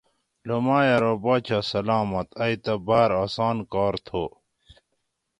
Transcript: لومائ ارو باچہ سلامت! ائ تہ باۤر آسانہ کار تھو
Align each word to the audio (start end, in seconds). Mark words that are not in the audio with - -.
لومائ 0.47 0.87
ارو 0.95 1.13
باچہ 1.23 1.59
سلامت! 1.71 2.27
ائ 2.43 2.53
تہ 2.63 2.73
باۤر 2.87 3.09
آسانہ 3.23 3.65
کار 3.71 3.93
تھو 4.05 4.23